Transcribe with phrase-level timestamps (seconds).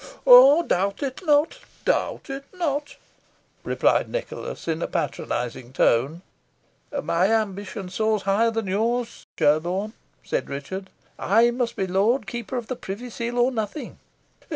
[0.25, 2.95] "Doubt it not doubt it not,"
[3.63, 6.23] replied Nicholas, in a patronising tone.
[7.03, 9.93] "My ambition soars higher than yours, Sherborne,"
[10.23, 13.99] said Richard; "I must be lord keeper of the privy seal, or nothing."